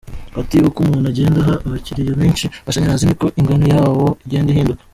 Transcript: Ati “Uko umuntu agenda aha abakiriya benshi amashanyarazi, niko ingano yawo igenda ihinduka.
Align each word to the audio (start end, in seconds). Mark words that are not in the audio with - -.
Ati 0.41 0.57
“Uko 0.67 0.77
umuntu 0.85 1.05
agenda 1.11 1.37
aha 1.43 1.53
abakiriya 1.65 2.19
benshi 2.21 2.45
amashanyarazi, 2.61 3.03
niko 3.05 3.25
ingano 3.39 3.65
yawo 3.73 4.05
igenda 4.25 4.49
ihinduka. 4.53 4.83